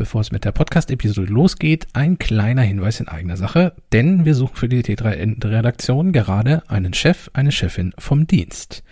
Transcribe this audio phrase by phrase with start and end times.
[0.00, 4.56] Bevor es mit der Podcast-Episode losgeht, ein kleiner Hinweis in eigener Sache, denn wir suchen
[4.56, 8.82] für die T3N-Redaktion gerade einen Chef, eine Chefin vom Dienst.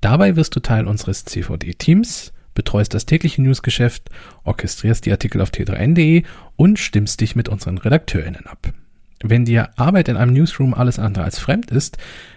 [0.00, 4.10] Dabei wirst du Teil unseres CVD-Teams, betreust das tägliche Newsgeschäft,
[4.42, 6.24] orchestrierst die Artikel auf t3n.de
[6.56, 8.72] und stimmst dich mit unseren RedakteurInnen ab.
[9.22, 11.96] Wenn dir Arbeit in einem Newsroom alles andere als fremd ist,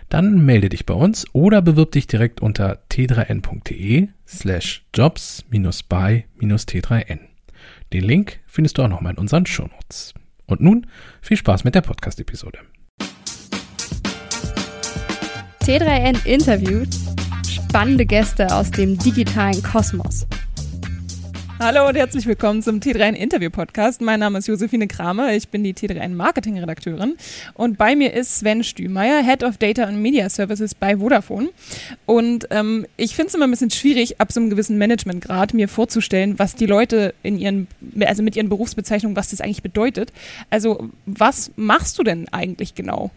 [0.10, 7.33] dann melde dich bei uns oder bewirb dich direkt unter t3n.de slash jobs-by-t3n.
[7.94, 10.16] Den Link findest du auch nochmal in unseren Shownotes.
[10.48, 10.88] Und nun
[11.22, 12.58] viel Spaß mit der Podcast-Episode.
[15.62, 16.90] T3N interviewt
[17.48, 20.26] spannende Gäste aus dem digitalen Kosmos.
[21.66, 24.02] Hallo und herzlich willkommen zum T3N Interview Podcast.
[24.02, 27.16] Mein Name ist Josephine Kramer, ich bin die T3N Marketing Redakteurin
[27.54, 31.52] und bei mir ist Sven Stümeier, Head of Data and Media Services bei Vodafone.
[32.06, 35.70] Und ähm, ich finde es immer ein bisschen schwierig, ab so einem gewissen Managementgrad mir
[35.70, 37.70] vorzustellen, was die Leute in ihren,
[38.02, 40.12] also mit ihren Berufsbezeichnungen, was das eigentlich bedeutet.
[40.50, 43.10] Also was machst du denn eigentlich genau?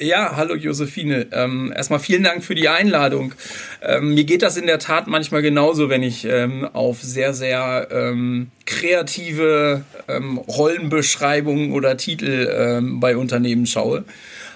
[0.00, 1.26] Ja, hallo Josephine.
[1.32, 3.34] Ähm, erstmal vielen Dank für die Einladung.
[3.82, 7.88] Ähm, mir geht das in der Tat manchmal genauso, wenn ich ähm, auf sehr, sehr
[7.90, 14.04] ähm, kreative ähm, Rollenbeschreibungen oder Titel ähm, bei Unternehmen schaue.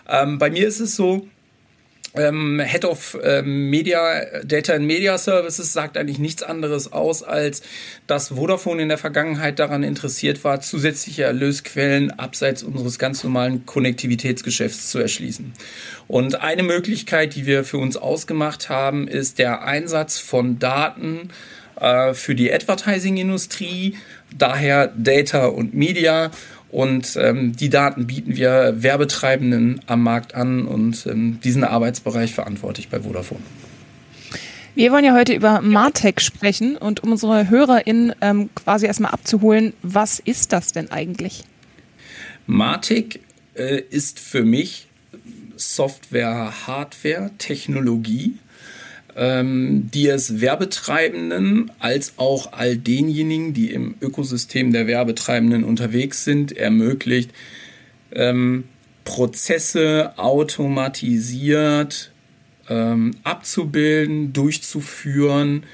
[0.07, 1.27] bei mir ist es so,
[2.15, 7.63] ähm, Head of ähm, Media, Data and Media Services sagt eigentlich nichts anderes aus, als
[8.07, 14.91] dass Vodafone in der Vergangenheit daran interessiert war, zusätzliche Erlösquellen abseits unseres ganz normalen Konnektivitätsgeschäfts
[14.91, 15.53] zu erschließen.
[16.09, 21.31] Und eine Möglichkeit, die wir für uns ausgemacht haben, ist der Einsatz von Daten
[21.81, 23.97] äh, für die Advertising-Industrie,
[24.37, 26.31] daher Data und Media
[26.73, 32.81] und ähm, die Daten bieten wir Werbetreibenden am Markt an und ähm, diesen Arbeitsbereich verantworte
[32.81, 33.43] ich bei Vodafone.
[34.75, 39.75] Wir wollen ja heute über Martech sprechen und um unsere HörerInnen ähm, quasi erstmal abzuholen,
[39.83, 41.45] was ist das denn eigentlich?
[42.47, 43.21] Martech
[43.55, 44.89] äh, ist für mich
[45.57, 48.39] Software, Hardware, Technologie
[49.17, 56.57] ähm, die es Werbetreibenden als auch all denjenigen, die im Ökosystem der Werbetreibenden unterwegs sind,
[56.57, 57.31] ermöglicht,
[58.13, 58.65] ähm,
[59.05, 62.13] Prozesse automatisiert
[62.69, 65.65] ähm, abzubilden, durchzuführen,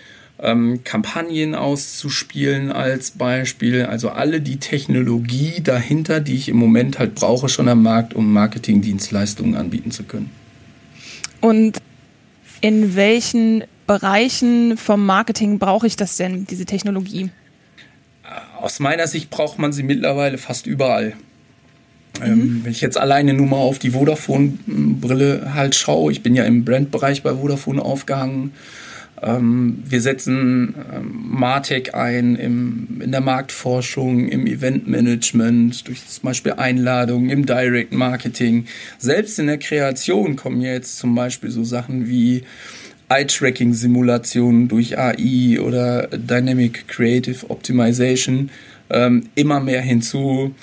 [0.40, 3.82] ähm, Kampagnen auszuspielen als Beispiel.
[3.82, 8.32] Also alle die Technologie dahinter, die ich im Moment halt brauche, schon am Markt, um
[8.32, 10.30] Marketingdienstleistungen anbieten zu können.
[11.40, 11.78] Und
[12.60, 17.30] in welchen Bereichen vom Marketing brauche ich das denn, diese Technologie?
[18.60, 21.14] Aus meiner Sicht braucht man sie mittlerweile fast überall.
[22.22, 22.40] Ähm, mhm.
[22.40, 26.44] Ähm, wenn ich jetzt alleine nur mal auf die Vodafone-Brille halt schaue, ich bin ja
[26.44, 28.52] im Brandbereich bei Vodafone aufgehangen
[29.22, 37.30] wir setzen ähm, Martech ein im, in der Marktforschung, im Eventmanagement, durch zum Beispiel Einladungen,
[37.30, 38.66] im Direct Marketing.
[38.98, 42.42] Selbst in der Kreation kommen jetzt zum Beispiel so Sachen wie
[43.08, 48.50] Eye-Tracking-Simulationen durch AI oder Dynamic Creative Optimization
[48.90, 50.54] ähm, immer mehr hinzu.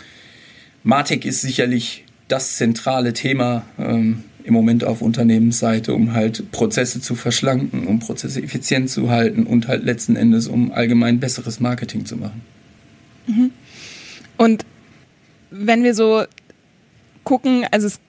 [0.83, 7.15] Martech ist sicherlich das zentrale Thema ähm, im Moment auf Unternehmensseite, um halt Prozesse zu
[7.15, 12.15] verschlanken, um Prozesse effizient zu halten und halt letzten Endes, um allgemein besseres Marketing zu
[12.15, 12.41] machen.
[13.27, 13.51] Mhm.
[14.37, 14.65] Und
[15.49, 16.23] wenn wir so
[17.23, 17.99] gucken, also es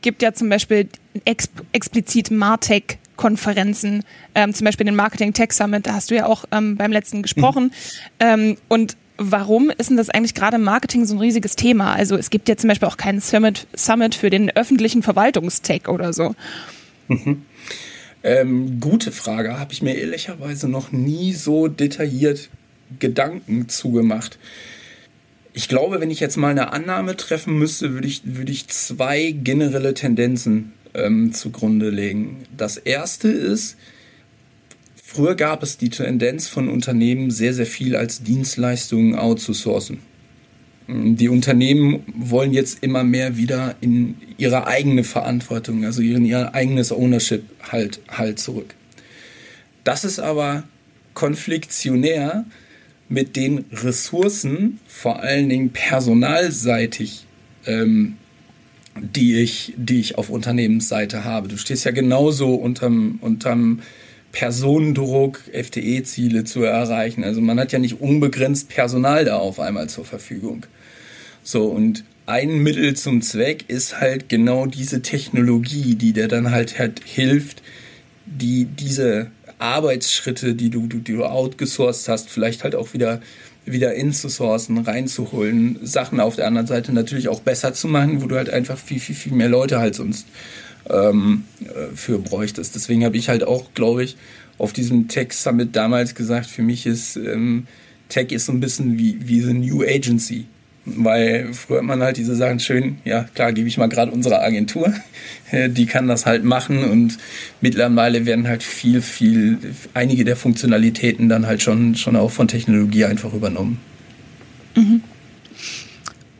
[0.00, 0.88] gibt ja zum Beispiel
[1.24, 4.02] ex explizit Martech Konferenzen,
[4.34, 7.22] ähm, zum Beispiel den Marketing Tech Summit, da hast du ja auch ähm, beim letzten
[7.22, 7.64] gesprochen.
[7.64, 7.70] Mhm.
[8.20, 11.94] Ähm, und warum ist denn das eigentlich gerade im Marketing so ein riesiges Thema?
[11.94, 16.12] Also es gibt ja zum Beispiel auch keinen Summit, Summit für den öffentlichen Verwaltungstech oder
[16.12, 16.34] so.
[17.08, 17.42] Mhm.
[18.24, 22.50] Ähm, gute Frage, habe ich mir ehrlicherweise noch nie so detailliert
[22.98, 24.38] Gedanken zugemacht.
[25.54, 29.32] Ich glaube, wenn ich jetzt mal eine Annahme treffen müsste, würde ich, würde ich zwei
[29.32, 32.44] generelle Tendenzen ähm, zugrunde legen.
[32.56, 33.76] Das erste ist,
[35.14, 39.98] Früher gab es die Tendenz von Unternehmen, sehr, sehr viel als Dienstleistungen outzusourcen.
[40.88, 46.92] Die Unternehmen wollen jetzt immer mehr wieder in ihre eigene Verantwortung, also in ihr eigenes
[46.92, 48.74] Ownership halt, halt zurück.
[49.84, 50.64] Das ist aber
[51.12, 52.46] konfliktionär
[53.10, 57.26] mit den Ressourcen, vor allen Dingen personalseitig,
[57.66, 58.16] ähm,
[58.98, 61.48] die, ich, die ich auf Unternehmensseite habe.
[61.48, 63.80] Du stehst ja genauso unterm, unterm
[64.32, 67.22] Personendruck, FTE-Ziele zu erreichen.
[67.22, 70.66] Also man hat ja nicht unbegrenzt Personal da auf einmal zur Verfügung.
[71.44, 76.78] So, und ein Mittel zum Zweck ist halt genau diese Technologie, die dir dann halt,
[76.78, 77.62] halt hilft,
[78.26, 83.20] die diese Arbeitsschritte, die du, die du outgesourced hast, vielleicht halt auch wieder
[83.64, 88.36] wieder inzusourcen, reinzuholen, Sachen auf der anderen Seite natürlich auch besser zu machen, wo du
[88.36, 90.26] halt einfach viel, viel, viel mehr Leute halt sonst
[90.90, 92.74] ähm, äh, für bräuchtest.
[92.74, 94.16] Deswegen habe ich halt auch, glaube ich,
[94.58, 97.66] auf diesem Tech Summit damals gesagt, für mich ist ähm,
[98.08, 100.46] Tech ist so ein bisschen wie, wie the New Agency.
[100.84, 104.42] Weil früher hat man halt diese Sachen schön, ja klar, gebe ich mal gerade unsere
[104.42, 104.92] Agentur,
[105.68, 107.18] die kann das halt machen und
[107.60, 109.58] mittlerweile werden halt viel, viel,
[109.94, 113.78] einige der Funktionalitäten dann halt schon, schon auch von Technologie einfach übernommen.
[114.74, 115.02] Mhm.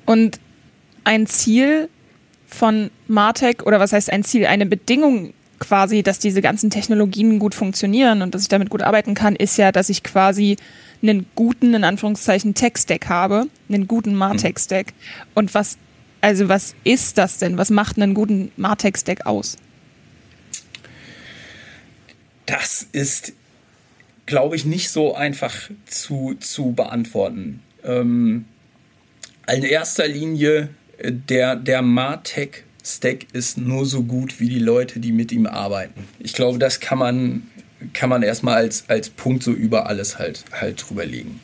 [0.07, 0.41] Und
[1.05, 1.89] ein Ziel
[2.55, 7.55] von Martech oder was heißt ein Ziel, eine Bedingung quasi, dass diese ganzen Technologien gut
[7.55, 10.57] funktionieren und dass ich damit gut arbeiten kann, ist ja, dass ich quasi
[11.03, 14.93] einen guten, in Anführungszeichen, Tech-Stack habe, einen guten Martech-Stack.
[15.35, 15.79] Und was,
[16.21, 17.59] also was ist das denn?
[17.59, 19.57] Was macht einen guten Martech-Stack aus?
[22.47, 23.33] Das ist,
[24.27, 25.55] glaube ich, nicht so einfach
[25.87, 27.63] zu, zu beantworten.
[27.85, 28.47] Ähm,
[29.53, 30.71] in erster Linie,
[31.03, 36.05] der, der Martech Stack ist nur so gut wie die Leute, die mit ihm arbeiten.
[36.19, 37.43] Ich glaube, das kann man
[37.93, 41.41] kann man erstmal als, als Punkt so über alles halt, halt drüber legen.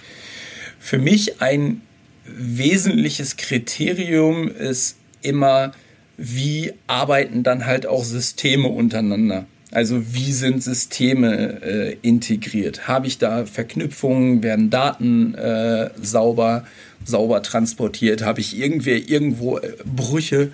[0.79, 1.83] Für mich ein
[2.25, 5.73] wesentliches Kriterium ist immer,
[6.17, 9.47] wie arbeiten dann halt auch Systeme untereinander.
[9.71, 12.89] Also wie sind Systeme äh, integriert?
[12.89, 14.43] Habe ich da Verknüpfungen?
[14.43, 16.65] Werden Daten äh, sauber,
[17.05, 18.23] sauber transportiert?
[18.23, 20.53] Habe ich irgendwer irgendwo äh, Brüche?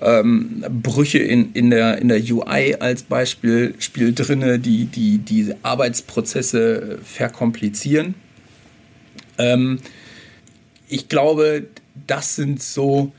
[0.00, 5.54] ähm, Brüche in, in, der, in der UI als Beispiel Spiel drinne, die, die die
[5.62, 8.14] Arbeitsprozesse verkomplizieren.
[9.38, 9.78] Ähm,
[10.88, 11.66] ich glaube,
[12.06, 13.12] das sind so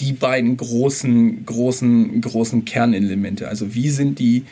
[0.00, 3.48] die beiden großen, großen, großen Kernelemente.
[3.48, 4.44] Also wie sind die,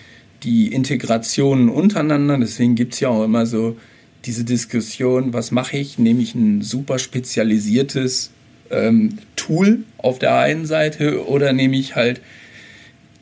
[0.43, 2.39] die Integrationen untereinander?
[2.39, 3.77] Deswegen gibt es ja auch immer so
[4.25, 5.99] diese Diskussion, was mache ich?
[5.99, 8.33] Nehme ich ein super spezialisiertes
[8.71, 12.21] ähm, Tool auf der einen Seite oder nehme ich halt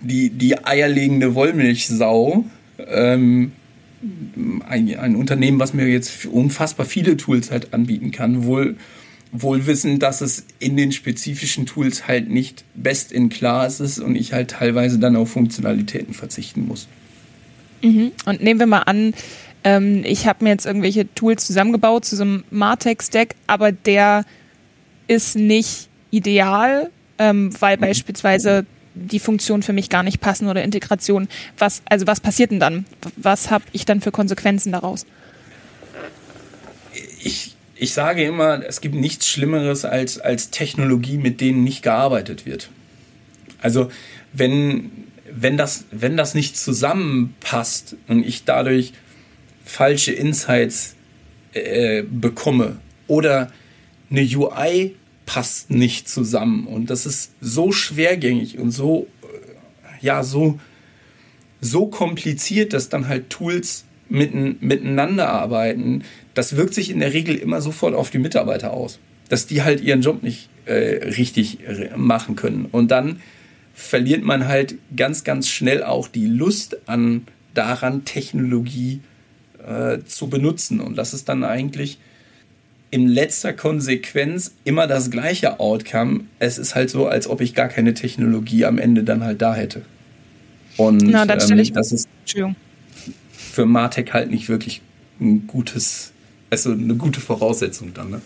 [0.01, 2.45] die, die eierlegende Wollmilchsau.
[2.89, 3.53] Ähm,
[4.67, 8.77] ein, ein, Unternehmen, was mir jetzt unfassbar viele Tools halt anbieten kann, wohl,
[9.37, 14.15] wohl wissen, dass es in den spezifischen Tools halt nicht best in class ist und
[14.15, 16.87] ich halt teilweise dann auf Funktionalitäten verzichten muss.
[17.83, 18.13] Mhm.
[18.27, 19.13] Und nehmen wir mal an,
[19.65, 24.25] ähm, ich habe mir jetzt irgendwelche Tools zusammengebaut zu so einem Martech-Stack, aber der
[25.09, 27.81] ist nicht ideal, ähm, weil mhm.
[27.81, 31.27] beispielsweise die Funktionen für mich gar nicht passen oder Integration.
[31.59, 32.87] Was, also was passiert denn dann?
[33.17, 35.05] Was habe ich dann für Konsequenzen daraus?
[37.21, 42.47] Ich, ich sage immer, es gibt nichts Schlimmeres als, als Technologie, mit denen nicht gearbeitet
[42.47, 42.71] wird.
[43.61, 43.91] Also
[44.33, 44.91] wenn,
[45.31, 48.93] wenn, das, wenn das nicht zusammenpasst und ich dadurch
[49.65, 50.95] falsche Insights
[51.53, 52.77] äh, bekomme
[53.07, 53.51] oder
[54.11, 54.95] eine UI
[55.27, 60.61] passt nicht zusammen und das ist so schwergängig und so äh, ja so
[61.65, 66.05] so kompliziert, dass dann halt Tools mitten, miteinander arbeiten.
[66.35, 68.99] Das wirkt sich in der Regel immer sofort auf die Mitarbeiter aus,
[69.29, 70.73] dass die halt ihren Job nicht äh,
[71.05, 73.21] richtig äh, machen können und dann
[73.75, 79.01] verliert man halt ganz ganz schnell auch die Lust an daran Technologie
[79.67, 81.99] äh, zu benutzen und das ist dann eigentlich
[82.95, 86.21] in letzter Konsequenz immer das gleiche Outcome.
[86.39, 89.53] Es ist halt so, als ob ich gar keine Technologie am Ende dann halt da
[89.53, 89.83] hätte.
[90.77, 92.09] Und Na, dann ähm, ich das ist
[93.27, 94.81] für Martech halt nicht wirklich
[95.21, 96.13] ein gutes,
[96.55, 98.11] also eine gute Voraussetzung dann.
[98.11, 98.23] Ne?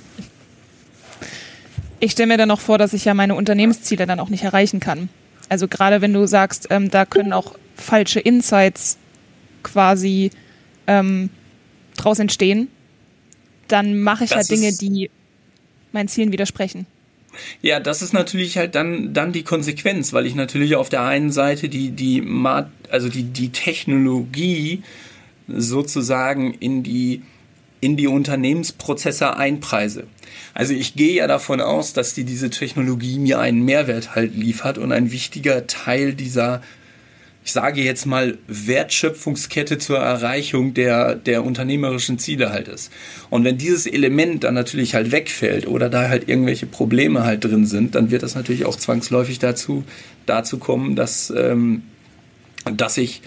[2.00, 4.80] Ich stelle mir dann noch vor, dass ich ja meine Unternehmensziele dann auch nicht erreichen
[4.80, 5.08] kann.
[5.49, 8.99] Also gerade wenn du sagst, ähm, da können auch falsche Insights
[9.62, 10.30] quasi
[10.87, 11.30] ähm,
[11.97, 12.68] draus entstehen,
[13.66, 15.11] dann mache ich das halt Dinge, die
[15.92, 16.87] meinen Zielen widersprechen.
[17.62, 21.30] Ja, das ist natürlich halt dann, dann die Konsequenz, weil ich natürlich auf der einen
[21.30, 22.23] Seite die, die,
[22.90, 24.82] also die, die Technologie
[25.47, 27.23] sozusagen in die,
[27.80, 30.06] in die Unternehmensprozesse einpreise.
[30.54, 34.78] Also ich gehe ja davon aus, dass die diese Technologie mir einen Mehrwert halt liefert
[34.78, 36.62] und ein wichtiger Teil dieser
[37.49, 42.92] ich sage jetzt mal, Wertschöpfungskette zur Erreichung der, der unternehmerischen Ziele halt ist.
[43.30, 47.64] Und wenn dieses Element dann natürlich halt wegfällt oder da halt irgendwelche Probleme halt drin
[47.64, 49.85] sind, dann wird das natürlich auch zwangsläufig dazu,
[50.26, 51.85] dazu kommen, dass, ähm,
[52.70, 53.23] dass ich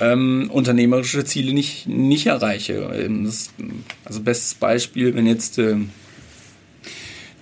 [0.00, 2.90] ähm, unternehmerische Ziele nicht, nicht erreiche.
[2.94, 3.50] Ähm, das,
[4.04, 5.76] also bestes Beispiel, wenn jetzt äh,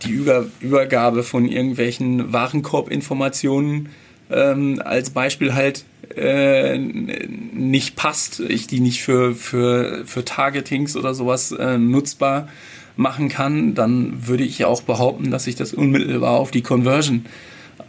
[0.04, 3.88] die Über Übergabe von irgendwelchen Warenkorbinformationen
[4.30, 5.84] ähm, als Beispiel halt
[6.16, 12.48] äh, nicht passt, ich die nicht für, für, für Targetings oder sowas äh, nutzbar
[12.96, 17.26] machen kann, dann würde ich auch behaupten, dass sich das unmittelbar auf die Conversion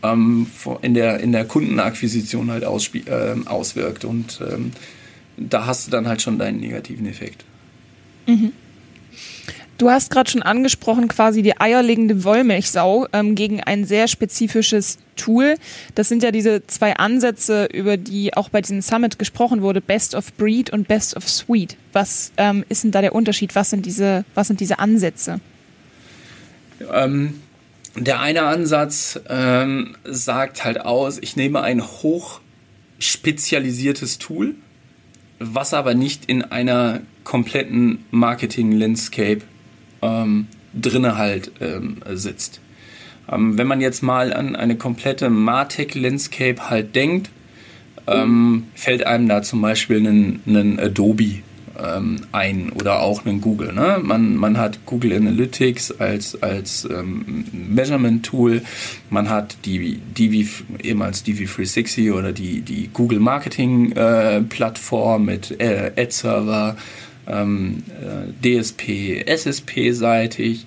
[0.04, 0.48] ähm,
[0.82, 4.06] in, der, in der Kundenakquisition halt äh, auswirkt.
[4.06, 4.72] Und ähm,
[5.38, 7.46] da hast du dann halt schon deinen negativen Effekt.
[8.26, 8.52] Mhm.
[9.78, 15.56] Du hast gerade schon angesprochen, quasi die eierlegende Wollmilchsau ähm, gegen ein sehr spezifisches Tool.
[15.94, 20.16] Das sind ja diese zwei Ansätze, über die auch bei diesem Summit gesprochen wurde, Best
[20.16, 21.78] of Breed und Best of Suite.
[21.94, 23.54] Was ähm, ist denn da der Unterschied?
[23.54, 25.40] Was sind diese, was sind diese Ansätze?
[26.92, 27.36] Ähm,
[27.98, 32.42] der eine Ansatz ähm, sagt halt aus, ich nehme ein hoch
[33.00, 34.56] spezialisiertes Tool,
[35.40, 39.42] was aber nicht in einer kompletten Marketing-Landscape
[40.02, 42.62] ähm, drinne halt ähm, sitzt.
[43.32, 47.30] Ähm, wenn man jetzt mal an eine komplette Martech-Landscape halt denkt,
[48.08, 51.42] ähm, fällt einem da zum Beispiel ein, ein Adobe
[51.78, 53.74] ähm, ein oder auch einen Google.
[53.74, 54.00] Ne?
[54.02, 58.62] Man, man hat Google Analytics als, als ähm, Measurement-Tool,
[59.10, 66.78] man hat die DV, ehemals DV360 oder die, die Google Marketing-Plattform äh, mit äh, Ad-Server,
[67.28, 70.66] ähm, äh, DSP, SSP-seitig.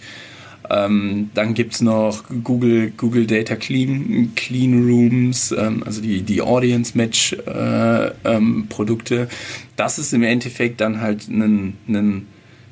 [0.71, 6.43] Ähm, dann gibt es noch Google, Google Data Clean, Clean Rooms, ähm, also die, die
[6.43, 9.29] Audience Match äh, ähm, Produkte.
[9.75, 12.27] Das ist im Endeffekt dann halt ein, ein,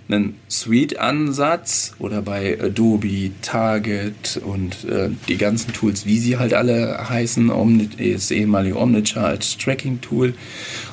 [0.09, 7.09] ein Suite-Ansatz oder bei Adobe, Target und äh, die ganzen Tools, wie sie halt alle
[7.09, 8.79] heißen, Omni, das ehemalige
[9.17, 10.35] als Tracking-Tool.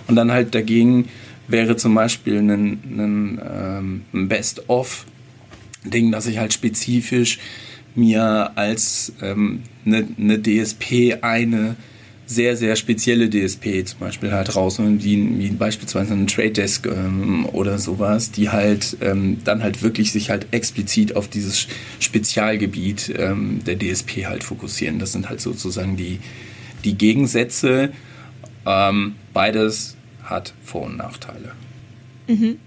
[0.07, 1.07] Und dann halt dagegen
[1.47, 5.05] wäre zum Beispiel ein, ein, ähm, ein Best-of
[5.85, 7.39] Ding, dass ich halt spezifisch
[7.95, 11.75] mir als ähm, eine, eine DSP eine
[12.27, 17.45] sehr, sehr spezielle DSP zum Beispiel halt raus, wie, wie beispielsweise ein Trade Desk ähm,
[17.51, 21.67] oder sowas, die halt ähm, dann halt wirklich sich halt explizit auf dieses
[21.99, 24.97] Spezialgebiet ähm, der DSP halt fokussieren.
[24.97, 26.19] Das sind halt sozusagen die,
[26.83, 27.91] die Gegensätze.
[28.65, 31.51] Ähm, beides hat Vor- und Nachteile.
[32.27, 32.57] Mhm.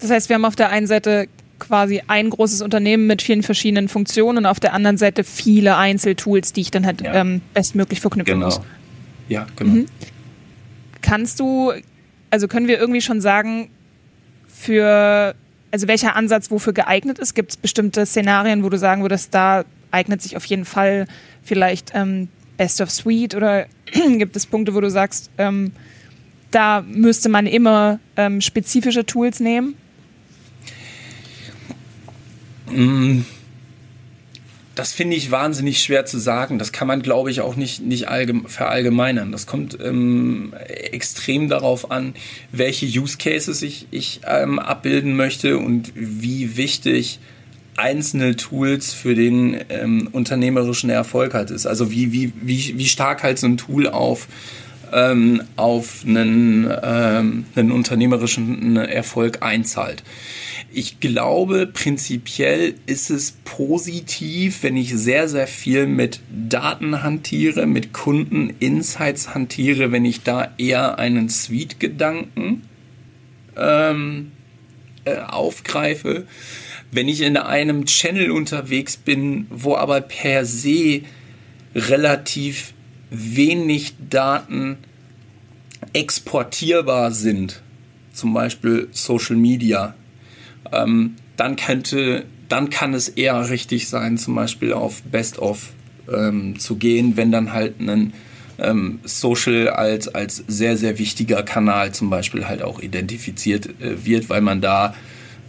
[0.00, 3.88] Das heißt, wir haben auf der einen Seite quasi ein großes Unternehmen mit vielen verschiedenen
[3.88, 7.14] Funktionen und auf der anderen Seite viele Einzeltools, die ich dann halt ja.
[7.14, 8.46] ähm, bestmöglich verknüpfen genau.
[8.46, 8.60] muss.
[9.28, 9.72] Ja, genau.
[9.72, 9.86] Mhm.
[11.02, 11.72] Kannst du,
[12.30, 13.70] also können wir irgendwie schon sagen,
[14.46, 15.34] für,
[15.70, 17.34] also welcher Ansatz wofür geeignet ist?
[17.34, 21.06] Gibt es bestimmte Szenarien, wo du sagen würdest, da eignet sich auf jeden Fall
[21.42, 23.66] vielleicht ähm, Best of Suite oder
[24.18, 25.72] gibt es Punkte, wo du sagst, ähm,
[26.50, 29.74] da müsste man immer ähm, spezifische Tools nehmen?
[32.76, 33.24] Mm.
[34.74, 36.58] Das finde ich wahnsinnig schwer zu sagen.
[36.58, 38.08] Das kann man, glaube ich, auch nicht, nicht
[38.46, 39.32] verallgemeinern.
[39.32, 42.14] Das kommt ähm, extrem darauf an,
[42.52, 47.20] welche Use Cases ich, ich ähm, abbilden möchte und wie wichtig
[47.78, 51.66] einzelne Tools für den ähm, unternehmerischen Erfolg halt ist.
[51.66, 54.28] Also wie, wie, wie, wie stark halt so ein Tool auf
[54.92, 60.02] ähm, auf einen, ähm, einen unternehmerischen Erfolg einzahlt.
[60.72, 67.92] Ich glaube, prinzipiell ist es positiv, wenn ich sehr, sehr viel mit Daten hantiere, mit
[67.92, 72.62] Kunden-Insights hantiere, wenn ich da eher einen Suite-Gedanken
[73.56, 74.32] ähm,
[75.04, 76.26] äh, aufgreife.
[76.90, 81.02] Wenn ich in einem Channel unterwegs bin, wo aber per se
[81.74, 82.72] relativ
[83.36, 84.78] wenig Daten
[85.92, 87.62] exportierbar sind,
[88.12, 89.94] zum Beispiel Social Media,
[90.72, 95.72] ähm, dann könnte, dann kann es eher richtig sein, zum Beispiel auf Best of
[96.12, 98.12] ähm, zu gehen, wenn dann halt ein
[98.58, 104.30] ähm, Social als, als sehr, sehr wichtiger Kanal zum Beispiel halt auch identifiziert äh, wird,
[104.30, 104.94] weil man da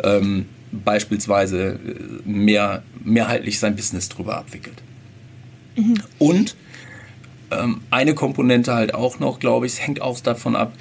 [0.03, 1.79] ähm, beispielsweise
[2.25, 4.81] äh, mehr, mehrheitlich sein Business drüber abwickelt.
[5.75, 5.95] Mhm.
[6.19, 6.55] Und
[7.51, 10.74] ähm, eine Komponente halt auch noch, glaube ich, es hängt auch davon ab,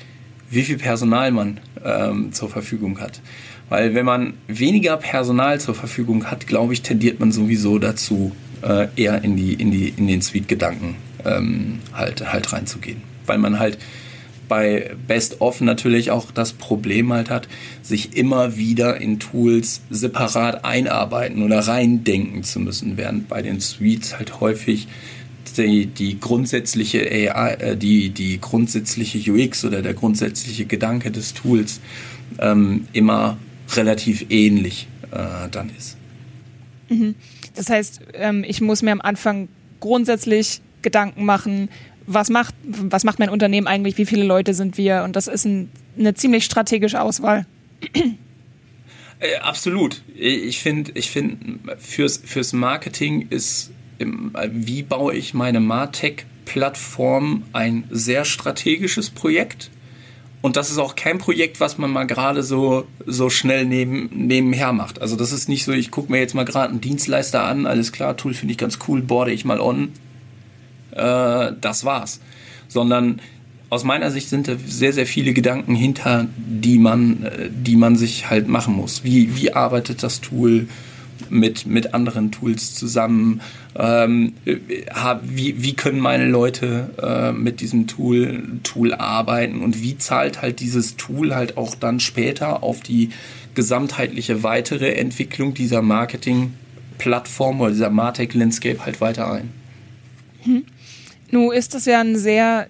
[0.50, 3.20] wie viel Personal man ähm, zur Verfügung hat.
[3.68, 8.32] Weil wenn man weniger Personal zur Verfügung hat, glaube ich, tendiert man sowieso dazu,
[8.62, 13.02] äh, eher in, die, in, die, in den Suite-Gedanken ähm, halt, halt reinzugehen.
[13.26, 13.78] Weil man halt
[14.48, 17.48] bei Best of natürlich auch das Problem halt hat,
[17.82, 24.16] sich immer wieder in Tools separat einarbeiten oder reindenken zu müssen, während bei den Suites
[24.16, 24.86] halt häufig
[25.52, 31.80] die, die grundsätzliche AI, äh, die, die grundsätzliche UX oder der grundsätzliche Gedanke des Tools
[32.38, 33.38] ähm, immer
[33.74, 35.96] relativ ähnlich äh, dann ist.
[36.88, 37.14] Mhm.
[37.54, 39.48] Das heißt, ähm, ich muss mir am Anfang
[39.80, 41.68] grundsätzlich Gedanken machen,
[42.06, 45.02] was macht, was macht mein Unternehmen eigentlich, wie viele Leute sind wir?
[45.02, 47.46] Und das ist ein, eine ziemlich strategische Auswahl.
[49.18, 50.02] Äh, absolut.
[50.14, 51.38] Ich finde, ich finde,
[51.78, 59.70] fürs, fürs Marketing ist, wie baue ich meine Martech-Plattform ein sehr strategisches Projekt.
[60.42, 64.72] Und das ist auch kein Projekt, was man mal gerade so, so schnell neben, nebenher
[64.72, 65.00] macht.
[65.00, 67.90] Also das ist nicht so, ich gucke mir jetzt mal gerade einen Dienstleister an, alles
[67.90, 69.88] klar, Tool finde ich ganz cool, borde ich mal on.
[70.92, 72.20] Äh, das war's.
[72.68, 73.20] Sondern
[73.70, 77.96] aus meiner Sicht sind da sehr, sehr viele Gedanken hinter, die man, äh, die man
[77.96, 79.02] sich halt machen muss.
[79.02, 80.68] Wie, wie arbeitet das Tool
[81.30, 83.40] mit, mit anderen Tools zusammen?
[83.78, 84.34] Ähm,
[85.22, 89.62] wie, wie können meine Leute äh, mit diesem Tool, Tool arbeiten?
[89.62, 93.10] Und wie zahlt halt dieses Tool halt auch dann später auf die
[93.54, 99.50] gesamtheitliche weitere Entwicklung dieser Marketing-Plattform oder dieser Martech-Landscape halt weiter ein?
[100.42, 100.64] Hm.
[101.30, 102.68] Nun ist das ja ein sehr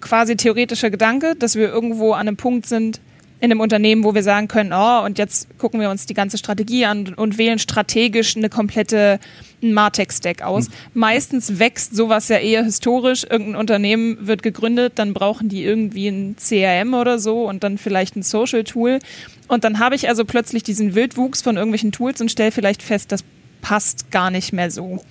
[0.00, 3.00] quasi theoretischer Gedanke, dass wir irgendwo an einem Punkt sind
[3.42, 6.38] in einem Unternehmen, wo wir sagen können, oh, und jetzt gucken wir uns die ganze
[6.38, 9.18] Strategie an und wählen strategisch eine komplette
[9.60, 10.68] Martech-Stack aus.
[10.68, 10.74] Mhm.
[10.94, 13.26] Meistens wächst sowas ja eher historisch.
[13.28, 18.14] Irgendein Unternehmen wird gegründet, dann brauchen die irgendwie ein CRM oder so und dann vielleicht
[18.14, 19.00] ein Social-Tool.
[19.48, 23.10] Und dann habe ich also plötzlich diesen Wildwuchs von irgendwelchen Tools und stelle vielleicht fest,
[23.10, 23.24] das
[23.60, 25.02] passt gar nicht mehr so.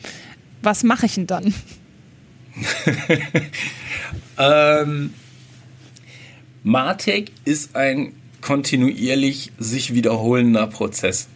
[0.61, 1.53] Was mache ich denn dann?
[4.39, 5.13] ähm,
[6.63, 11.27] Martech ist ein kontinuierlich sich wiederholender Prozess.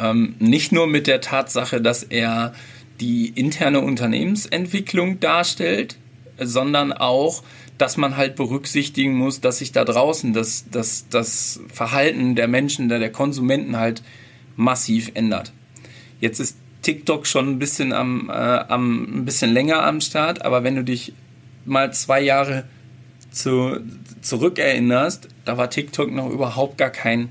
[0.00, 2.54] Ähm, nicht nur mit der Tatsache, dass er
[3.00, 5.96] die interne Unternehmensentwicklung darstellt,
[6.38, 7.42] sondern auch,
[7.78, 12.88] dass man halt berücksichtigen muss, dass sich da draußen das, das, das Verhalten der Menschen,
[12.88, 14.02] der, Konsumenten halt
[14.56, 15.52] massiv ändert.
[16.20, 20.64] Jetzt ist TikTok schon ein bisschen am, äh, am ein bisschen länger am Start, aber
[20.64, 21.12] wenn du dich
[21.64, 22.64] mal zwei Jahre
[23.30, 23.78] zu,
[24.20, 27.28] zurückerinnerst, da war TikTok noch überhaupt gar kein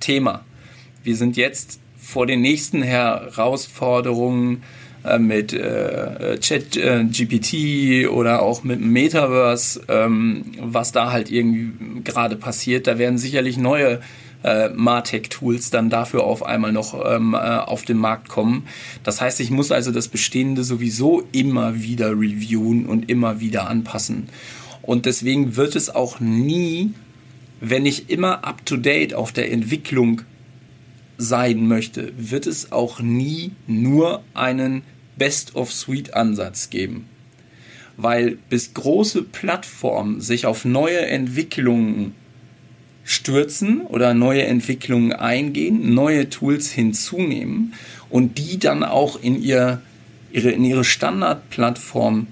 [0.00, 0.44] Thema.
[1.02, 4.62] Wir sind jetzt vor den nächsten Herausforderungen
[5.04, 12.36] äh, mit äh, Chat äh, oder auch mit Metaverse, ähm, was da halt irgendwie gerade
[12.36, 12.86] passiert.
[12.86, 14.00] Da werden sicherlich neue
[14.74, 18.66] Martech-Tools dann dafür auf einmal noch ähm, äh, auf den Markt kommen.
[19.04, 24.28] Das heißt, ich muss also das Bestehende sowieso immer wieder reviewen und immer wieder anpassen.
[24.82, 26.90] Und deswegen wird es auch nie,
[27.60, 30.22] wenn ich immer up-to-date auf der Entwicklung
[31.16, 34.82] sein möchte, wird es auch nie nur einen
[35.16, 37.06] Best-of-Suite-Ansatz geben.
[37.96, 42.14] Weil bis große Plattformen sich auf neue Entwicklungen
[43.04, 47.74] stürzen oder neue Entwicklungen eingehen, neue Tools hinzunehmen
[48.10, 49.82] und die dann auch in, ihr,
[50.32, 52.26] ihre, in ihre Standardplattform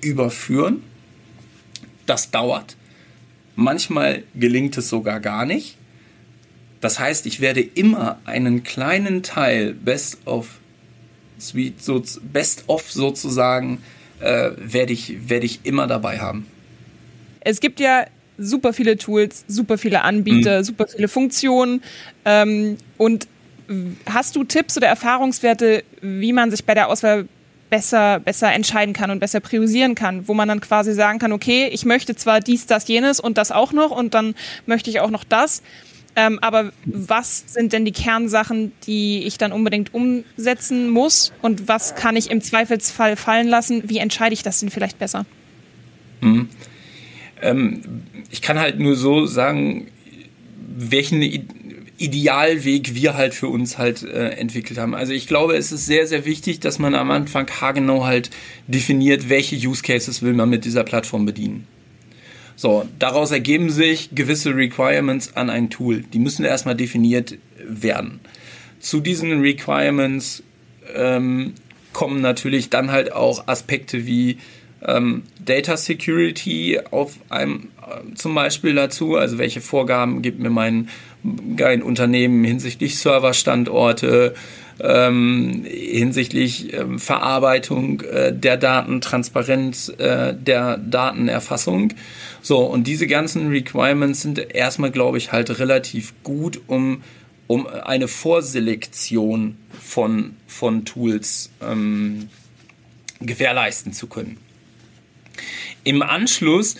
[0.00, 0.82] überführen.
[2.06, 2.76] Das dauert.
[3.54, 5.76] Manchmal gelingt es sogar gar nicht.
[6.80, 10.58] Das heißt, ich werde immer einen kleinen Teil Best of
[11.38, 13.82] Suite, so, Best of sozusagen,
[14.20, 16.46] äh, werde ich, werde ich immer dabei haben.
[17.40, 18.06] Es gibt ja
[18.38, 20.64] super viele Tools, super viele Anbieter, mhm.
[20.64, 21.82] super viele Funktionen.
[22.24, 23.26] Ähm, und
[24.06, 27.26] hast du Tipps oder Erfahrungswerte, wie man sich bei der Auswahl
[27.70, 31.68] besser, besser entscheiden kann und besser priorisieren kann, wo man dann quasi sagen kann, okay,
[31.72, 34.34] ich möchte zwar dies, das, jenes und das auch noch und dann
[34.66, 35.62] möchte ich auch noch das.
[36.18, 41.32] Ähm, aber was sind denn die Kernsachen, die ich dann unbedingt umsetzen muss?
[41.42, 43.82] Und was kann ich im Zweifelsfall fallen lassen?
[43.90, 45.26] Wie entscheide ich das denn vielleicht besser?
[46.22, 46.48] Mhm.
[47.42, 47.82] Ähm,
[48.30, 49.88] ich kann halt nur so sagen,
[50.74, 51.20] welchen
[51.98, 54.94] Idealweg wir halt für uns halt äh, entwickelt haben.
[54.94, 58.30] Also ich glaube, es ist sehr, sehr wichtig, dass man am Anfang haargenau halt
[58.66, 61.66] definiert, welche Use Cases will man mit dieser Plattform bedienen.
[62.54, 66.02] So, daraus ergeben sich gewisse Requirements an ein Tool.
[66.12, 68.20] Die müssen erstmal definiert werden.
[68.80, 70.42] Zu diesen Requirements
[70.94, 71.54] ähm,
[71.92, 74.38] kommen natürlich dann halt auch Aspekte wie
[74.86, 80.88] ähm, Data Security auf einem äh, zum Beispiel dazu, also welche Vorgaben gibt mir mein,
[81.58, 84.34] mein Unternehmen hinsichtlich Serverstandorte,
[84.80, 91.94] ähm, hinsichtlich ähm, Verarbeitung äh, der Daten, Transparenz äh, der Datenerfassung.
[92.42, 97.02] So, und diese ganzen Requirements sind erstmal, glaube ich, halt relativ gut, um,
[97.46, 102.28] um eine Vorselektion von, von Tools ähm,
[103.20, 104.36] gewährleisten zu können.
[105.84, 106.76] Im Anschluss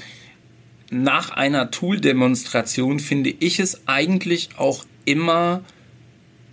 [0.91, 5.63] nach einer Tool-Demonstration finde ich es eigentlich auch immer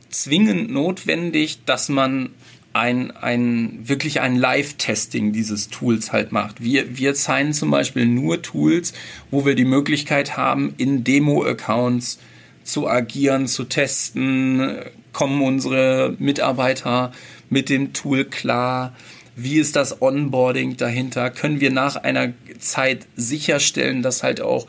[0.10, 2.30] zwingend notwendig, dass man
[2.74, 6.64] ein, ein, wirklich ein Live-Testing dieses Tools halt macht.
[6.64, 8.94] Wir, wir zeigen zum Beispiel nur Tools,
[9.30, 12.20] wo wir die Möglichkeit haben, in Demo-Accounts
[12.64, 14.80] zu agieren, zu testen,
[15.12, 17.12] kommen unsere Mitarbeiter
[17.50, 18.96] mit dem Tool klar,
[19.36, 24.68] wie ist das Onboarding dahinter, können wir nach einer Zeit sicherstellen, dass halt auch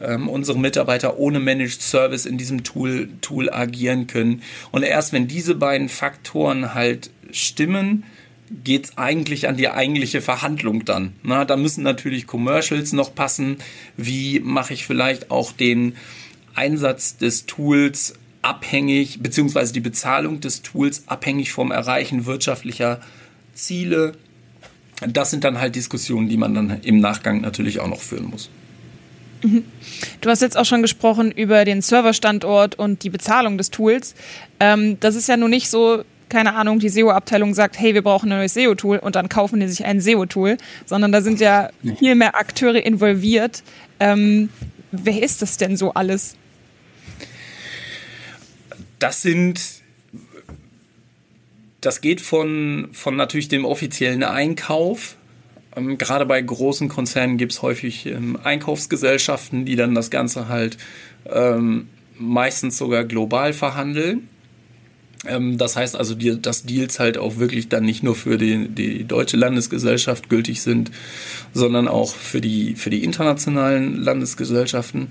[0.00, 4.42] ähm, unsere Mitarbeiter ohne Managed Service in diesem Tool, Tool agieren können.
[4.70, 8.04] Und erst wenn diese beiden Faktoren halt stimmen,
[8.64, 11.12] geht es eigentlich an die eigentliche Verhandlung dann.
[11.22, 13.58] Na, da müssen natürlich Commercials noch passen.
[13.96, 15.96] Wie mache ich vielleicht auch den
[16.54, 23.00] Einsatz des Tools abhängig, beziehungsweise die Bezahlung des Tools abhängig vom Erreichen wirtschaftlicher
[23.58, 24.14] Ziele.
[25.06, 28.50] Das sind dann halt Diskussionen, die man dann im Nachgang natürlich auch noch führen muss.
[30.20, 34.14] Du hast jetzt auch schon gesprochen über den Serverstandort und die Bezahlung des Tools.
[34.58, 38.32] Ähm, das ist ja nun nicht so, keine Ahnung, die SEO-Abteilung sagt, hey, wir brauchen
[38.32, 42.14] ein neues SEO-Tool und dann kaufen die sich ein SEO-Tool, sondern da sind ja viel
[42.14, 43.62] mehr Akteure involviert.
[44.00, 44.48] Ähm,
[44.90, 46.34] wer ist das denn so alles?
[48.98, 49.60] Das sind
[51.88, 55.16] das geht von, von natürlich dem offiziellen Einkauf.
[55.74, 60.76] Ähm, gerade bei großen Konzernen gibt es häufig ähm, Einkaufsgesellschaften, die dann das Ganze halt
[61.24, 64.28] ähm, meistens sogar global verhandeln.
[65.26, 69.04] Ähm, das heißt also, dass Deals halt auch wirklich dann nicht nur für die, die
[69.04, 70.90] deutsche Landesgesellschaft gültig sind,
[71.54, 75.08] sondern auch für die, für die internationalen Landesgesellschaften.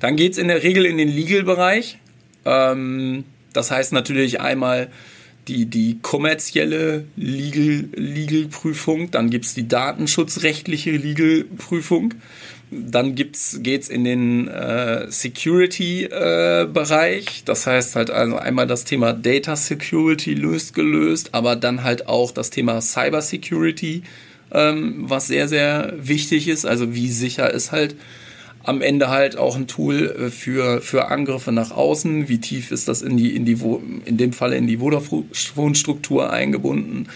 [0.00, 1.96] Dann geht es in der Regel in den Legal-Bereich.
[2.44, 4.90] Ähm, das heißt natürlich einmal
[5.48, 12.14] die, die kommerzielle Legal-Prüfung, Legal dann gibt es die datenschutzrechtliche Legal-Prüfung,
[12.70, 19.14] dann geht es in den äh, Security-Bereich, äh, das heißt halt also einmal das Thema
[19.14, 24.02] Data Security löst gelöst, aber dann halt auch das Thema Cyber Security,
[24.52, 27.96] ähm, was sehr, sehr wichtig ist, also wie sicher ist halt
[28.68, 32.28] am Ende halt auch ein Tool äh, für, für Angriffe nach außen.
[32.28, 33.58] Wie tief ist das in die, in die,
[34.04, 37.08] in dem Fall in die Vodafone-Struktur eingebunden?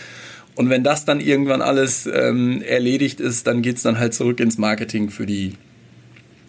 [0.54, 4.40] Und wenn das dann irgendwann alles ähm, erledigt ist, dann geht es dann halt zurück
[4.40, 5.52] ins Marketing für die,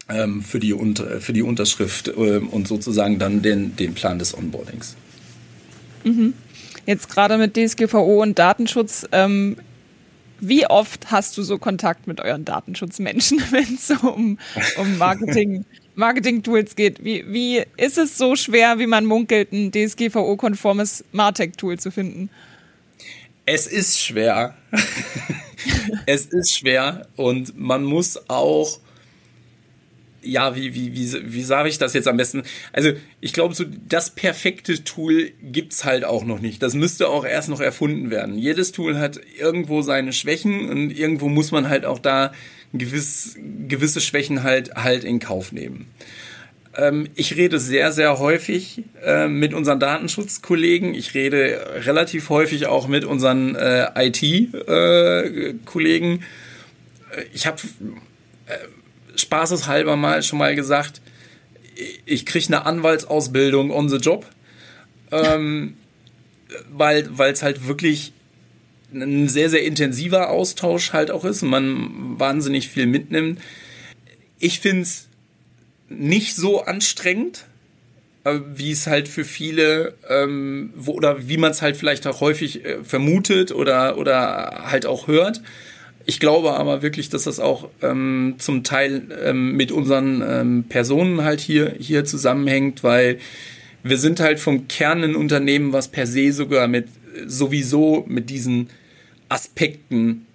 [0.07, 4.37] ähm, für die, Unter für die Unterschrift äh, und sozusagen dann den, den Plan des
[4.37, 4.95] Onboardings.
[6.05, 6.33] Mhm.
[6.85, 9.57] Jetzt gerade mit DSGVO und Datenschutz, ähm,
[10.47, 14.37] wie oft hast du so Kontakt mit euren Datenschutzmenschen, wenn es so um,
[14.77, 17.03] um Marketing, Marketing-Tools geht?
[17.03, 22.29] Wie, wie ist es so schwer, wie man munkelt, ein DSGVO-konformes Martech-Tool zu finden?
[23.45, 24.55] Es ist schwer.
[26.05, 28.79] es ist schwer und man muss auch
[30.23, 32.43] ja, wie, wie, wie, wie sage ich das jetzt am besten?
[32.71, 36.63] Also, ich glaube, so das perfekte Tool gibt's halt auch noch nicht.
[36.63, 38.37] Das müsste auch erst noch erfunden werden.
[38.37, 42.33] Jedes Tool hat irgendwo seine Schwächen und irgendwo muss man halt auch da
[42.73, 45.87] gewiss, gewisse Schwächen halt, halt in Kauf nehmen.
[46.75, 50.95] Ähm, ich rede sehr, sehr häufig äh, mit unseren Datenschutzkollegen.
[50.95, 56.23] Ich rede relativ häufig auch mit unseren äh, IT-Kollegen.
[57.15, 57.57] Äh, ich habe
[58.47, 58.57] äh,
[59.33, 61.01] spaßeshalber mal schon mal gesagt,
[62.05, 64.27] ich kriege eine Anwaltsausbildung on the job,
[65.11, 65.75] ähm,
[66.69, 68.13] weil es halt wirklich
[68.93, 73.41] ein sehr, sehr intensiver Austausch halt auch ist und man wahnsinnig viel mitnimmt.
[74.37, 75.07] Ich finde es
[75.89, 77.45] nicht so anstrengend,
[78.25, 82.21] äh, wie es halt für viele ähm, wo, oder wie man es halt vielleicht auch
[82.21, 85.41] häufig äh, vermutet oder, oder halt auch hört.
[86.05, 91.23] Ich glaube aber wirklich, dass das auch ähm, zum Teil ähm, mit unseren ähm, Personen
[91.23, 93.19] halt hier, hier zusammenhängt, weil
[93.83, 96.87] wir sind halt vom Kern ein Unternehmen, was per se sogar mit
[97.25, 98.69] sowieso mit diesen
[99.29, 100.25] Aspekten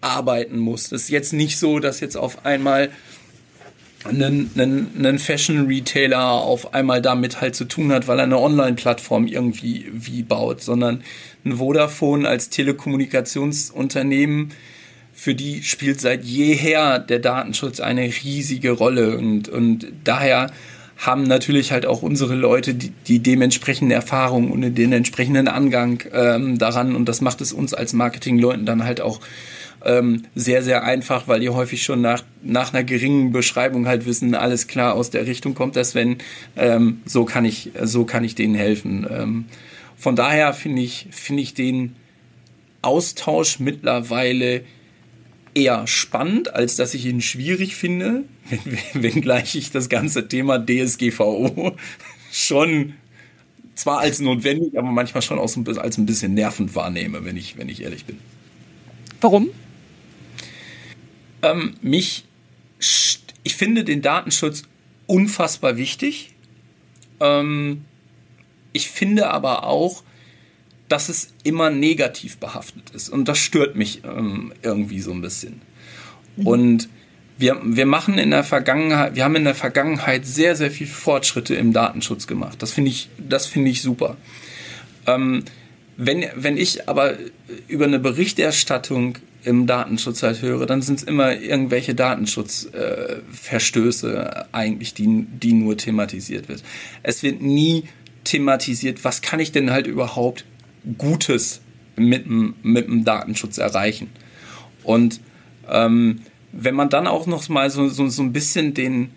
[0.00, 0.90] arbeiten muss.
[0.90, 2.90] Das ist jetzt nicht so, dass jetzt auf einmal
[4.04, 9.26] ein, ein, ein Fashion-Retailer auf einmal damit halt zu tun hat, weil er eine Online-Plattform
[9.26, 11.02] irgendwie wie baut, sondern
[11.44, 14.52] ein Vodafone als Telekommunikationsunternehmen
[15.16, 20.52] für die spielt seit jeher der Datenschutz eine riesige Rolle und, und daher
[20.98, 26.58] haben natürlich halt auch unsere Leute die, die dementsprechende Erfahrung und den entsprechenden Angang ähm,
[26.58, 29.20] daran und das macht es uns als Marketingleuten dann halt auch
[29.84, 34.34] ähm, sehr, sehr einfach, weil die häufig schon nach, nach einer geringen Beschreibung halt wissen,
[34.34, 36.18] alles klar, aus der Richtung kommt das, wenn
[36.56, 39.06] ähm, so kann ich, so kann ich denen helfen.
[39.10, 39.44] Ähm,
[39.96, 41.96] von daher finde ich, finde ich den
[42.82, 44.62] Austausch mittlerweile
[45.56, 48.24] eher spannend, als dass ich ihn schwierig finde,
[48.92, 51.76] wenngleich ich das ganze Thema DSGVO
[52.32, 52.94] schon
[53.74, 55.38] zwar als notwendig, aber manchmal schon
[55.78, 58.18] als ein bisschen nervend wahrnehme, wenn ich, wenn ich ehrlich bin.
[59.20, 59.48] Warum?
[61.42, 62.24] Ähm, mich,
[63.42, 64.62] ich finde den Datenschutz
[65.06, 66.34] unfassbar wichtig
[67.20, 67.84] Ähm,
[68.72, 70.02] ich finde aber auch,
[70.88, 73.08] dass es immer negativ behaftet ist.
[73.08, 75.62] Und das stört mich ähm, irgendwie so ein bisschen.
[76.36, 76.46] Mhm.
[76.46, 76.88] Und
[77.38, 81.54] wir, wir machen in der Vergangenheit, wir haben in der Vergangenheit sehr, sehr viele Fortschritte
[81.54, 82.62] im Datenschutz gemacht.
[82.62, 84.16] Das finde ich, das finde ich super.
[85.06, 85.44] Ähm,
[85.96, 87.14] wenn, wenn ich aber
[87.68, 94.92] über eine Berichterstattung im Datenschutz halt höre, dann sind es immer irgendwelche Datenschutzverstöße äh, eigentlich,
[94.94, 96.62] die, die nur thematisiert wird.
[97.02, 97.84] Es wird nie
[98.24, 100.44] thematisiert, was kann ich denn halt überhaupt
[100.98, 101.60] Gutes
[101.96, 104.10] mit, mit dem Datenschutz erreichen.
[104.82, 105.20] Und
[105.68, 106.20] ähm,
[106.52, 109.10] wenn man dann auch noch mal so, so, so ein bisschen den,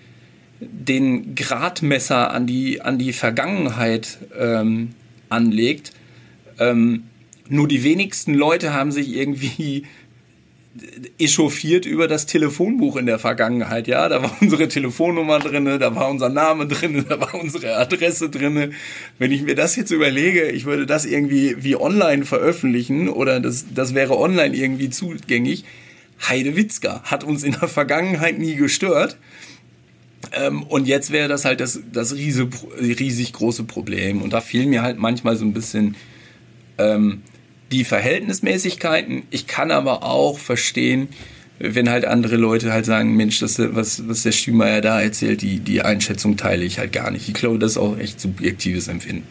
[0.59, 4.95] den Gradmesser an die, an die Vergangenheit ähm,
[5.29, 5.93] anlegt,
[6.59, 7.03] ähm,
[7.47, 9.83] nur die wenigsten Leute haben sich irgendwie
[11.17, 13.87] echauffiert über das Telefonbuch in der Vergangenheit.
[13.87, 18.29] Ja, da war unsere Telefonnummer drin, da war unser Name drin, da war unsere Adresse
[18.29, 18.73] drin.
[19.17, 23.65] Wenn ich mir das jetzt überlege, ich würde das irgendwie wie online veröffentlichen oder das,
[23.73, 25.65] das wäre online irgendwie zugänglich.
[26.27, 29.17] Heidewitzka hat uns in der Vergangenheit nie gestört.
[30.33, 34.21] Ähm, und jetzt wäre das halt das, das riesig, riesig große Problem.
[34.21, 35.95] Und da fehlen mir halt manchmal so ein bisschen
[36.77, 37.21] ähm,
[37.71, 39.23] die Verhältnismäßigkeiten.
[39.29, 41.09] Ich kann aber auch verstehen,
[41.59, 45.59] wenn halt andere Leute halt sagen, Mensch, das, was, was der Stümeier da erzählt, die,
[45.59, 47.27] die Einschätzung teile ich halt gar nicht.
[47.27, 49.27] Ich glaube, das ist auch echt subjektives Empfinden.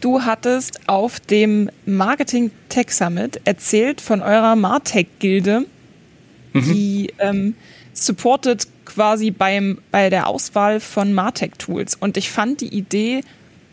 [0.00, 5.66] Du hattest auf dem Marketing Tech Summit erzählt von eurer Martech-Gilde,
[6.54, 6.72] mhm.
[6.72, 7.54] die ähm,
[7.92, 11.96] supportet quasi beim, bei der Auswahl von Martech-Tools.
[11.96, 13.20] Und ich fand die Idee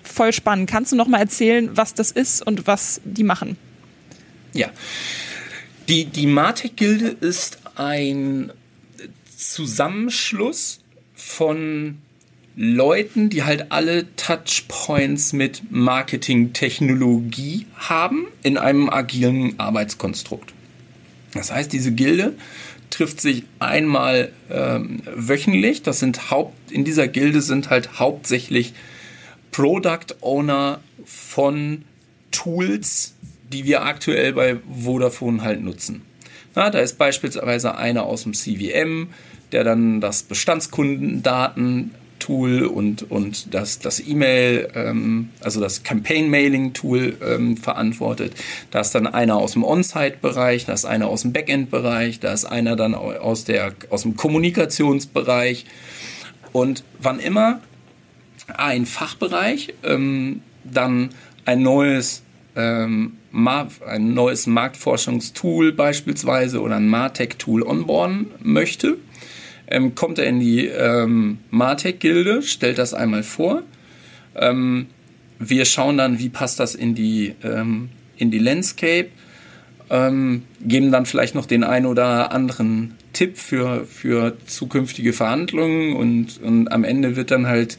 [0.08, 0.70] voll spannend.
[0.70, 3.58] Kannst du noch mal erzählen, was das ist und was die machen?
[4.54, 4.70] Ja.
[5.88, 8.52] Die, die Martech-Gilde ist ein
[9.38, 10.80] Zusammenschluss
[11.14, 12.00] von
[12.56, 20.54] Leuten, die halt alle Touchpoints mit Marketing-Technologie haben in einem agilen Arbeitskonstrukt.
[21.34, 22.36] Das heißt, diese Gilde
[22.90, 25.84] trifft sich einmal ähm, wöchentlich.
[25.84, 28.74] Das sind Haupt, in dieser Gilde sind halt hauptsächlich
[29.58, 31.84] Product Owner von
[32.30, 33.16] Tools,
[33.52, 36.04] die wir aktuell bei Vodafone halt nutzen.
[36.54, 39.08] Na, da ist beispielsweise einer aus dem CVM,
[39.52, 41.90] der dann das Bestandskundendaten
[42.20, 48.34] Tool und, und das, das E-Mail, ähm, also das Campaign-Mailing-Tool ähm, verantwortet.
[48.70, 52.46] Da ist dann einer aus dem On-Site-Bereich, da ist einer aus dem Backend-Bereich, da ist
[52.46, 55.66] einer dann aus, der, aus dem Kommunikationsbereich.
[56.54, 57.62] Und wann immer
[58.48, 61.10] ein Fachbereich ähm, dann
[61.46, 62.24] ein neues,
[62.56, 68.98] ähm, ein neues Marktforschungstool beispielsweise oder ein Martech-Tool onboarden möchte,
[69.68, 73.64] ähm, kommt er in die ähm, Martech-Gilde, stellt das einmal vor.
[74.36, 74.88] Ähm,
[75.40, 79.10] wir schauen dann, wie passt das in die, ähm, in die Landscape,
[79.90, 86.68] geben dann vielleicht noch den ein oder anderen Tipp für, für zukünftige Verhandlungen und, und
[86.74, 87.78] am Ende wird dann halt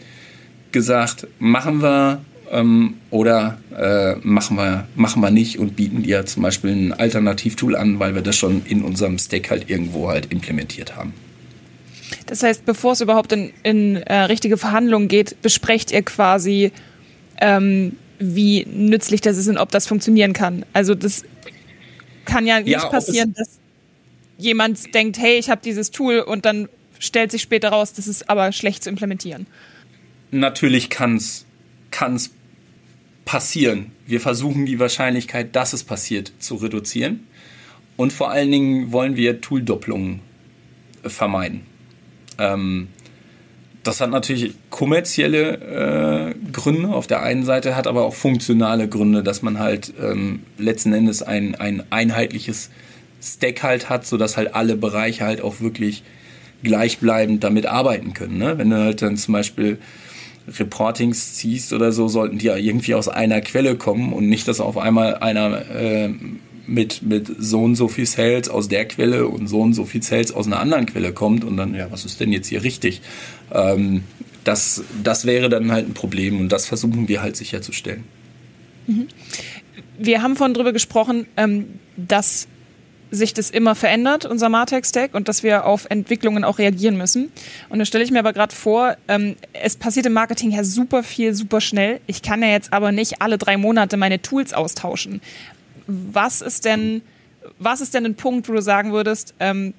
[0.73, 6.43] gesagt, machen wir ähm, oder äh, machen, wir, machen wir nicht und bieten dir zum
[6.43, 10.97] Beispiel ein Alternativtool an, weil wir das schon in unserem Stack halt irgendwo halt implementiert
[10.97, 11.15] haben.
[12.27, 16.73] Das heißt, bevor es überhaupt in, in äh, richtige Verhandlungen geht, besprecht ihr quasi,
[17.41, 20.65] ähm, wie nützlich das ist und ob das funktionieren kann.
[20.73, 21.25] Also das
[22.25, 23.59] kann ja nicht ja, passieren, dass
[24.39, 28.29] jemand denkt, hey, ich habe dieses Tool und dann stellt sich später raus, das ist
[28.29, 29.47] aber schlecht zu implementieren
[30.31, 31.45] natürlich kann es
[33.25, 33.93] passieren.
[34.07, 37.27] Wir versuchen die Wahrscheinlichkeit, dass es passiert, zu reduzieren.
[37.97, 40.21] Und vor allen Dingen wollen wir Tool-Doppelungen
[41.03, 41.63] vermeiden.
[42.39, 42.89] Ähm,
[43.83, 49.23] das hat natürlich kommerzielle äh, Gründe auf der einen Seite, hat aber auch funktionale Gründe,
[49.23, 52.71] dass man halt ähm, letzten Endes ein, ein einheitliches
[53.23, 56.03] Stack halt hat, sodass halt alle Bereiche halt auch wirklich
[56.63, 58.39] gleichbleibend damit arbeiten können.
[58.39, 58.59] Ne?
[58.59, 59.79] Wenn du halt dann zum Beispiel
[60.59, 64.61] Reportings ziehst oder so, sollten die ja irgendwie aus einer Quelle kommen und nicht, dass
[64.61, 66.11] auf einmal einer äh,
[66.67, 70.03] mit, mit so und so viel Sales aus der Quelle und so und so viel
[70.03, 73.01] Sales aus einer anderen Quelle kommt und dann, ja, was ist denn jetzt hier richtig?
[73.53, 74.03] Ähm,
[74.45, 78.05] das, das wäre dann halt ein Problem und das versuchen wir halt sicherzustellen.
[78.87, 79.09] Mhm.
[79.99, 82.47] Wir haben vorhin drüber gesprochen, ähm, dass
[83.11, 87.33] sich das immer verändert, unser Martech-Stack, und dass wir auf Entwicklungen auch reagieren müssen.
[87.69, 91.03] Und da stelle ich mir aber gerade vor, ähm, es passiert im Marketing ja super
[91.03, 92.01] viel, super schnell.
[92.07, 95.21] Ich kann ja jetzt aber nicht alle drei Monate meine Tools austauschen.
[95.87, 97.03] Was ist denn,
[97.59, 99.73] was ist denn ein Punkt, wo du sagen würdest, ähm,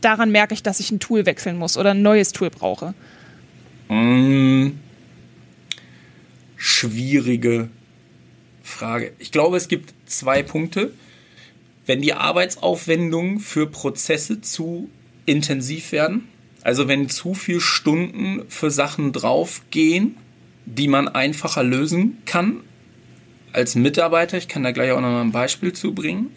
[0.00, 2.94] daran merke ich, dass ich ein Tool wechseln muss oder ein neues Tool brauche?
[3.88, 4.80] Hm,
[6.56, 7.68] schwierige
[8.62, 9.12] Frage.
[9.18, 10.92] Ich glaube, es gibt zwei Punkte.
[11.86, 14.88] Wenn die Arbeitsaufwendungen für Prozesse zu
[15.26, 16.28] intensiv werden,
[16.62, 20.16] also wenn zu viele Stunden für Sachen draufgehen,
[20.64, 22.60] die man einfacher lösen kann
[23.52, 26.30] als Mitarbeiter, ich kann da gleich auch noch mal ein Beispiel zu bringen.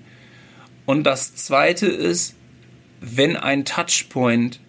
[0.86, 2.36] Und das zweite ist,
[3.02, 4.60] wenn ein Touchpoint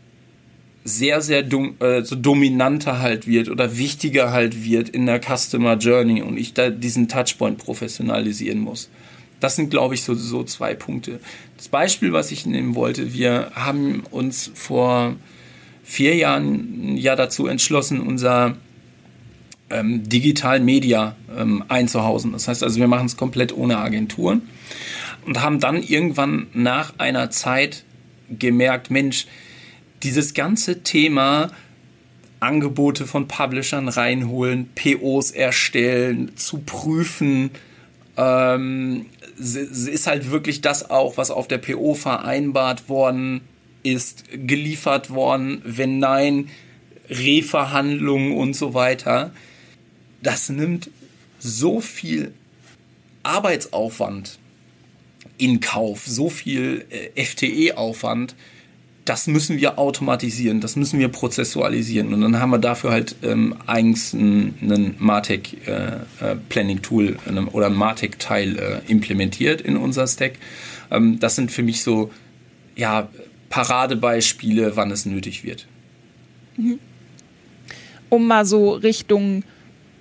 [0.84, 5.76] sehr, sehr dom äh, so dominanter halt wird oder wichtiger halt wird in der Customer
[5.76, 8.88] Journey und ich da diesen Touchpoint professionalisieren muss.
[9.40, 11.20] Das sind, glaube ich, so, so zwei Punkte.
[11.56, 15.16] Das Beispiel, was ich nehmen wollte, wir haben uns vor
[15.84, 18.56] vier Jahren ja dazu entschlossen, unser
[19.70, 22.32] ähm, Digital Media ähm, einzuhausen.
[22.32, 24.42] Das heißt also, wir machen es komplett ohne Agenturen
[25.26, 27.84] und haben dann irgendwann nach einer Zeit
[28.30, 29.26] gemerkt, Mensch,
[30.02, 31.50] dieses ganze Thema
[32.40, 37.50] Angebote von Publishern reinholen, POs erstellen, zu prüfen,
[38.16, 39.06] ähm,
[39.38, 43.42] ist halt wirklich das auch, was auf der PO vereinbart worden
[43.82, 46.48] ist, geliefert worden, wenn nein,
[47.08, 49.32] Reverhandlungen und so weiter.
[50.22, 50.90] Das nimmt
[51.38, 52.32] so viel
[53.22, 54.38] Arbeitsaufwand
[55.38, 58.34] in Kauf, so viel äh, FTE-Aufwand,
[59.06, 62.12] das müssen wir automatisieren, das müssen wir prozessualisieren.
[62.12, 67.38] Und dann haben wir dafür halt ähm, eigens einen Martech äh, äh, Planning Tool äh,
[67.52, 70.32] oder ein Martech Teil äh, implementiert in unser Stack.
[70.90, 72.10] Ähm, das sind für mich so
[72.74, 73.08] ja,
[73.48, 75.66] Paradebeispiele, wann es nötig wird.
[76.56, 76.80] Mhm.
[78.08, 79.44] Um mal so Richtung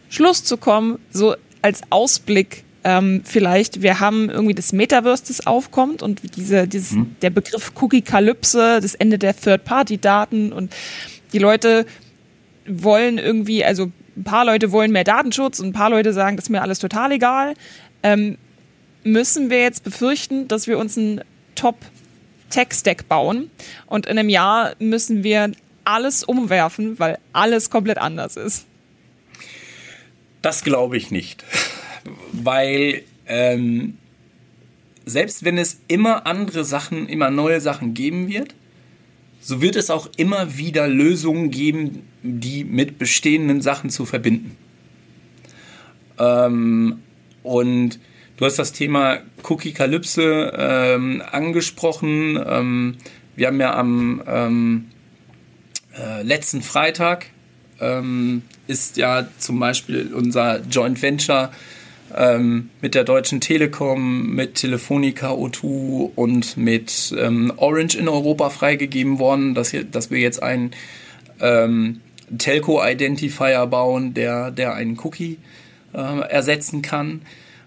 [0.10, 6.04] Schluss zu kommen, so als Ausblick ähm, vielleicht, wir haben irgendwie das Metaverse, das aufkommt
[6.04, 7.16] und diese, dieses, mhm.
[7.24, 10.72] der Begriff Cookie-Kalypse, das Ende der Third-Party-Daten und
[11.34, 11.88] die Leute
[12.68, 16.46] wollen irgendwie, also ein paar Leute wollen mehr Datenschutz und ein paar Leute sagen, das
[16.46, 17.56] ist mir alles total egal.
[18.04, 18.38] Ähm,
[19.04, 21.22] müssen wir jetzt befürchten, dass wir uns einen
[21.56, 23.50] Top-Tech-Stack bauen
[23.88, 25.52] und in einem Jahr müssen wir
[25.86, 28.68] alles umwerfen, weil alles komplett anders ist?
[30.44, 31.44] Das glaube ich nicht
[32.32, 33.98] weil ähm,
[35.06, 38.56] selbst wenn es immer andere Sachen, immer neue Sachen geben wird,
[39.42, 44.58] so wird es auch immer wieder Lösungen geben, die mit bestehenden Sachen zu verbinden.
[46.18, 47.00] Ähm,
[47.44, 48.00] und
[48.38, 52.40] du hast das Thema Cookie-Kalypse ähm, angesprochen.
[52.44, 52.98] Ähm,
[53.36, 54.86] wir haben ja am ähm,
[55.96, 57.28] äh, letzten Freitag
[57.80, 61.52] ähm, ist ja zum Beispiel unser Joint Venture
[62.16, 69.20] ähm, mit der Deutschen Telekom, mit Telefonica O2 und mit ähm, Orange in Europa freigegeben
[69.20, 70.72] worden, dass, hier, dass wir jetzt einen
[71.40, 72.02] ähm,
[72.38, 75.38] Telco-Identifier bauen, der, der einen Cookie
[75.94, 75.98] äh,
[76.30, 77.22] ersetzen kann.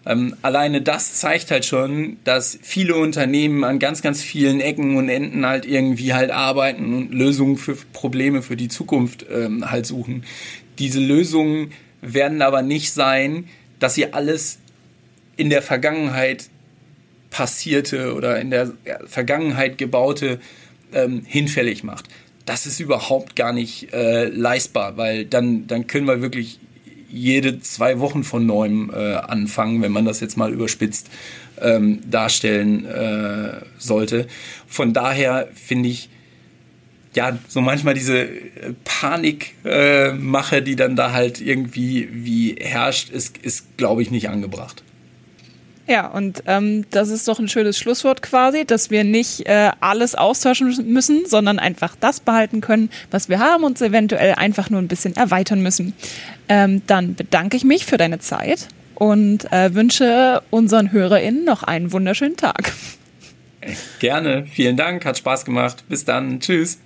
[0.06, 5.08] Ähm, alleine das zeigt halt schon, dass viele Unternehmen an ganz, ganz vielen Ecken und
[5.08, 10.24] Enden halt irgendwie halt arbeiten und Lösungen für Probleme für die Zukunft ähm, halt suchen.
[10.78, 14.58] Diese Lösungen werden aber nicht sein, dass ihr alles
[15.36, 16.48] in der Vergangenheit
[17.30, 18.72] passierte oder in der
[19.06, 20.40] Vergangenheit gebaute
[20.92, 22.06] ähm, hinfällig macht.
[22.46, 26.58] Das ist überhaupt gar nicht äh, leistbar, weil dann, dann können wir wirklich
[27.10, 31.08] jede zwei Wochen von neuem äh, anfangen, wenn man das jetzt mal überspitzt
[31.60, 34.26] ähm, darstellen äh, sollte.
[34.66, 36.08] Von daher finde ich,
[37.18, 43.38] ja, so manchmal diese äh, Panikmache, äh, die dann da halt irgendwie wie herrscht, ist,
[43.38, 44.84] ist glaube ich, nicht angebracht.
[45.88, 50.14] Ja, und ähm, das ist doch ein schönes Schlusswort quasi, dass wir nicht äh, alles
[50.14, 54.86] austauschen müssen, sondern einfach das behalten können, was wir haben und eventuell einfach nur ein
[54.86, 55.94] bisschen erweitern müssen.
[56.48, 61.90] Ähm, dann bedanke ich mich für deine Zeit und äh, wünsche unseren HörerInnen noch einen
[61.90, 62.72] wunderschönen Tag.
[63.98, 65.84] Gerne, vielen Dank, hat Spaß gemacht.
[65.88, 66.78] Bis dann, tschüss.